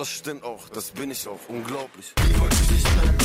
[0.00, 2.14] das stimmt auch, das bin ich auch, unglaublich.
[2.16, 3.19] Ich wollte dich nicht